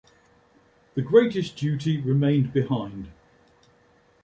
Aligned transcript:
The 0.95 1.03
greatest 1.03 1.55
duty 1.57 1.99
remained 2.01 2.53
behind. 2.53 3.09